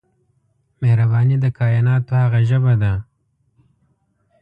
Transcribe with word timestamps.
مهرباني 0.81 1.35
د 1.43 1.45
کایناتو 1.57 2.11
هغه 2.23 2.39
ژبه 2.49 2.73
ده 2.81 2.93